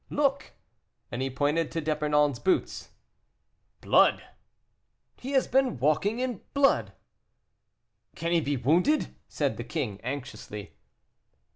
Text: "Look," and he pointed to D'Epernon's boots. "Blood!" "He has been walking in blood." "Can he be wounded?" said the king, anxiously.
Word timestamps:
"Look," 0.09 0.53
and 1.11 1.21
he 1.21 1.29
pointed 1.29 1.69
to 1.73 1.79
D'Epernon's 1.79 2.39
boots. 2.39 2.89
"Blood!" 3.81 4.23
"He 5.17 5.33
has 5.33 5.47
been 5.47 5.77
walking 5.77 6.17
in 6.17 6.41
blood." 6.55 6.93
"Can 8.15 8.31
he 8.31 8.41
be 8.41 8.57
wounded?" 8.57 9.13
said 9.27 9.57
the 9.57 9.63
king, 9.63 9.99
anxiously. 10.03 10.73